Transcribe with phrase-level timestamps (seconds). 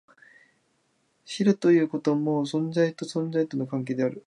[1.25, 4.19] 知るということも、存在と存在との関係である。